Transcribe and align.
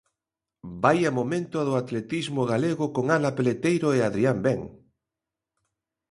Vaia 0.83 1.09
momento 1.19 1.57
do 1.67 1.73
atletismo 1.81 2.41
galego 2.51 2.85
con 2.95 3.05
Ana 3.17 3.31
Peleteiro 3.37 3.87
e 3.97 3.99
Adrián 4.09 4.39
Ben. 4.45 4.61